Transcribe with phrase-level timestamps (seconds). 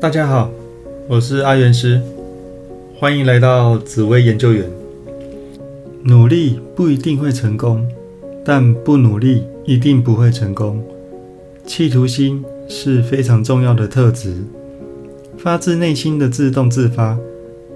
[0.00, 0.50] 大家好，
[1.08, 2.00] 我是阿元师，
[2.98, 4.64] 欢迎来到紫薇研究员。
[6.04, 7.86] 努力不一定会成功，
[8.44, 10.82] 但不努力一定不会成功。
[11.66, 14.34] 企图心是非常重要的特质，
[15.36, 17.18] 发自内心的自动自发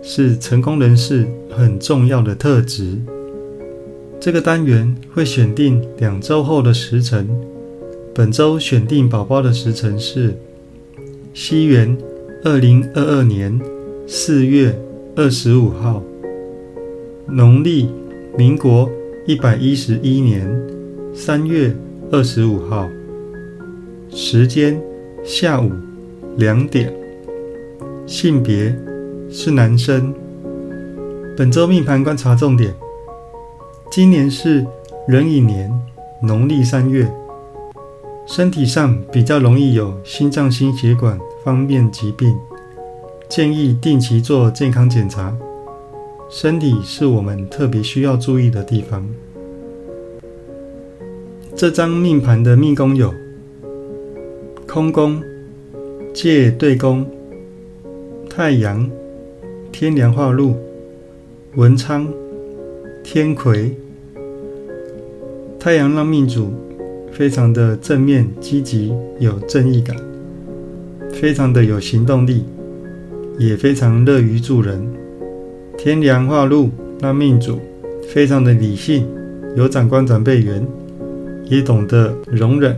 [0.00, 2.96] 是成功人士很重要的特质。
[4.20, 7.28] 这个单元会选定两周后的时辰，
[8.14, 10.36] 本周选定宝宝的时辰是
[11.34, 11.96] 西元。
[12.44, 13.56] 二零二二年
[14.08, 14.76] 四月
[15.14, 16.02] 二十五号，
[17.28, 17.88] 农历
[18.36, 18.90] 民国
[19.28, 20.44] 一百一十一年
[21.14, 21.72] 三月
[22.10, 22.88] 二十五号，
[24.10, 24.76] 时间
[25.22, 25.70] 下午
[26.36, 26.92] 两点，
[28.08, 28.76] 性别
[29.30, 30.12] 是男生。
[31.36, 32.74] 本周命盘观察重点：
[33.88, 34.66] 今年是
[35.06, 35.72] 壬寅年
[36.20, 37.08] 农历三月，
[38.26, 41.18] 身体上比较容易有心脏心血管。
[41.44, 42.32] 方面疾病，
[43.28, 45.36] 建议定期做健康检查。
[46.30, 49.04] 身体是我们特别需要注意的地方。
[51.56, 53.12] 这张命盘的命宫有
[54.68, 55.20] 空宫、
[56.14, 57.04] 借对宫、
[58.30, 58.88] 太阳、
[59.72, 60.54] 天梁化禄、
[61.56, 62.06] 文昌、
[63.02, 63.74] 天魁。
[65.58, 66.52] 太阳让命主
[67.12, 69.94] 非常的正面积极，有正义感。
[71.12, 72.42] 非常的有行动力，
[73.38, 74.82] 也非常乐于助人。
[75.76, 77.60] 天梁化禄，那命主
[78.08, 79.06] 非常的理性，
[79.54, 80.66] 有长官长辈缘，
[81.44, 82.76] 也懂得容忍，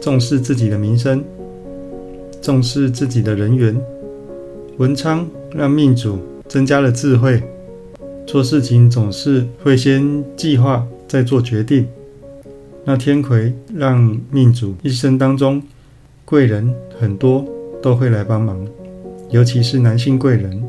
[0.00, 1.22] 重视自己的名声，
[2.40, 3.78] 重视自己的人缘。
[4.78, 7.42] 文昌让命主增加了智慧，
[8.26, 11.86] 做事情总是会先计划再做决定。
[12.84, 15.62] 那天魁让命主一生当中
[16.24, 17.44] 贵人很多。
[17.82, 18.62] 都会来帮忙，
[19.30, 20.62] 尤其是男性贵人，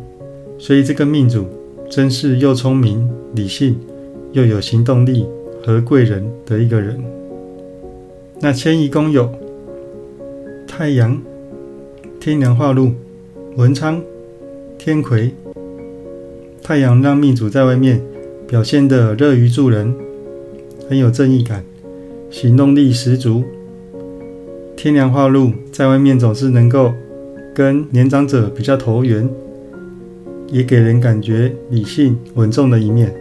[0.57, 1.45] 所以这个命主
[1.89, 3.05] 真是又聪明、
[3.35, 3.77] 理性，
[4.31, 5.27] 又有行动力
[5.61, 6.97] 和贵人的一个人。
[8.39, 9.29] 那迁移宫有
[10.65, 11.21] 太阳、
[12.17, 12.93] 天梁化禄、
[13.57, 14.01] 文昌、
[14.77, 15.33] 天魁。
[16.63, 18.01] 太阳让命主在外面
[18.47, 19.93] 表现的乐于助人，
[20.87, 21.61] 很有正义感，
[22.31, 23.43] 行动力十足。
[24.77, 26.93] 天梁化禄在外面总是能够
[27.53, 29.29] 跟年长者比较投缘，
[30.47, 33.13] 也给人感觉理性稳重的一面。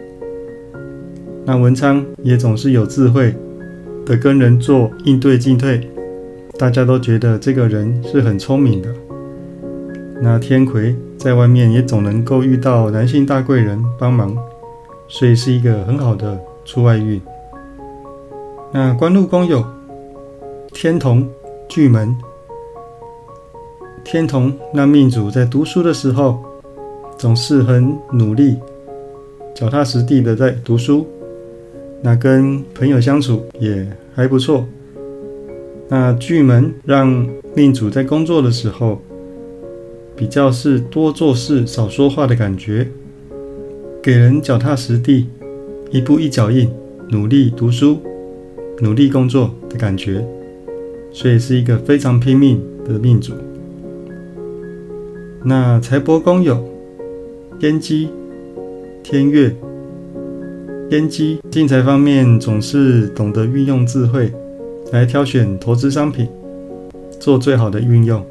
[1.45, 3.35] 那文昌也总是有智慧
[4.05, 5.89] 的跟人做应对进退，
[6.57, 8.89] 大家都觉得这个人是很聪明的。
[10.21, 14.37] 那天魁在外面也总能够遇到男性大贵人帮忙，
[15.09, 17.21] 所以是一个很好的出外运。
[18.73, 19.65] 那官禄宫有
[20.73, 21.27] 天同。
[21.73, 22.13] 巨门，
[24.03, 26.43] 天同那命主在读书的时候
[27.17, 28.57] 总是很努力、
[29.55, 31.07] 脚踏实地的在读书。
[32.01, 34.65] 那跟朋友相处也还不错。
[35.87, 39.01] 那巨门让命主在工作的时候
[40.13, 42.85] 比较是多做事少说话的感觉，
[44.03, 45.29] 给人脚踏实地、
[45.89, 46.69] 一步一脚印、
[47.07, 47.97] 努力读书、
[48.81, 50.25] 努力工作的感觉。
[51.13, 53.33] 所以是一个非常拼命的命主。
[55.43, 56.63] 那财帛宫有
[57.59, 58.09] 天机、
[59.03, 59.55] 天月。
[60.89, 64.29] 天机进财方面总是懂得运用智慧
[64.91, 66.27] 来挑选投资商品，
[67.17, 68.25] 做最好的运用。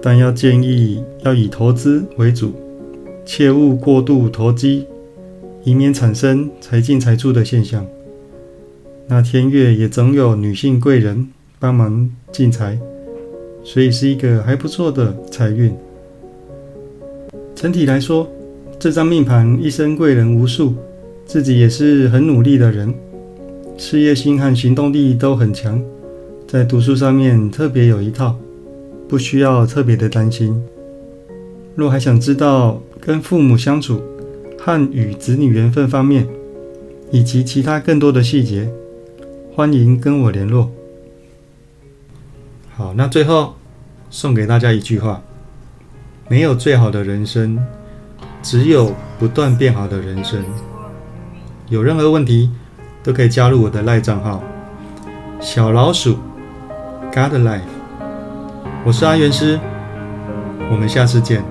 [0.00, 2.52] 但要建议要以投资为主，
[3.26, 4.86] 切勿过度投机，
[5.62, 7.86] 以免产生财进财出的现象。
[9.08, 11.28] 那天月也总有女性贵人。
[11.60, 12.78] 帮忙进财，
[13.64, 15.74] 所以是一个还不错的财运。
[17.52, 18.28] 整体来说，
[18.78, 20.76] 这张命盘一生贵人无数，
[21.26, 22.94] 自己也是很努力的人，
[23.76, 25.82] 事业心和行动力都很强，
[26.46, 28.38] 在读书上面特别有一套，
[29.08, 30.62] 不需要特别的担心。
[31.74, 34.00] 若还想知道跟父母相处
[34.56, 36.24] 和与子女缘分方面，
[37.10, 38.70] 以及其他更多的细节，
[39.58, 40.70] 欢迎跟我联络。
[42.76, 43.56] 好，那最后
[44.08, 45.20] 送给大家一句话：
[46.28, 47.58] 没有最好的人生，
[48.40, 50.44] 只有不断变好的人生。
[51.68, 52.52] 有任何问题
[53.02, 54.40] 都可以加入我的赖账号
[55.40, 56.18] 小老鼠
[57.12, 57.62] God Life。
[58.84, 59.58] 我是阿元师，
[60.70, 61.42] 我们下次见，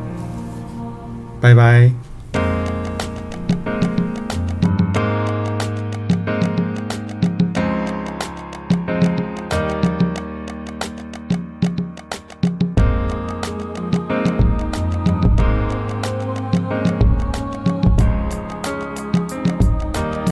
[1.41, 1.91] 拜拜。